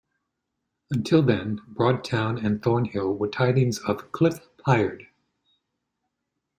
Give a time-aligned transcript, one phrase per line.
[0.89, 5.05] Until then, Broad Town and Thornhill were tithings of Clyffe Pypard.